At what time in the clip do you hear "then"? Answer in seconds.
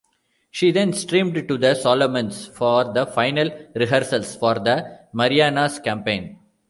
0.71-0.93